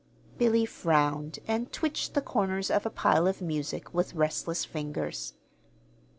[0.39, 5.35] Billy frowned, and twitched the corners of a pile of music, with restless fingers.